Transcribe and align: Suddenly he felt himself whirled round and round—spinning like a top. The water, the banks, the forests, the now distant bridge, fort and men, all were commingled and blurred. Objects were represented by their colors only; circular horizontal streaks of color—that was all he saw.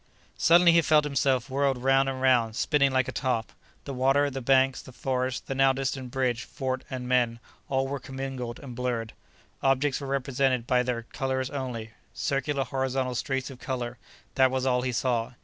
Suddenly 0.35 0.71
he 0.71 0.81
felt 0.81 1.03
himself 1.03 1.47
whirled 1.47 1.77
round 1.77 2.09
and 2.09 2.19
round—spinning 2.19 2.91
like 2.91 3.07
a 3.07 3.11
top. 3.11 3.51
The 3.85 3.93
water, 3.93 4.31
the 4.31 4.41
banks, 4.41 4.81
the 4.81 4.91
forests, 4.91 5.41
the 5.41 5.53
now 5.53 5.73
distant 5.73 6.09
bridge, 6.09 6.41
fort 6.43 6.83
and 6.89 7.07
men, 7.07 7.39
all 7.69 7.87
were 7.87 7.99
commingled 7.99 8.57
and 8.61 8.73
blurred. 8.75 9.13
Objects 9.61 10.01
were 10.01 10.07
represented 10.07 10.65
by 10.65 10.81
their 10.81 11.03
colors 11.03 11.51
only; 11.51 11.91
circular 12.15 12.63
horizontal 12.63 13.13
streaks 13.13 13.51
of 13.51 13.59
color—that 13.59 14.49
was 14.49 14.65
all 14.65 14.81
he 14.81 14.91
saw. 14.91 15.33